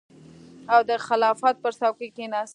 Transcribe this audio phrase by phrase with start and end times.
[0.73, 2.49] او د خلافت پر څوکۍ کېناست.